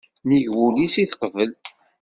Nnig 0.25 0.45
wul-is 0.55 0.95
i 0.97 1.03
t-teqbel. 1.05 1.51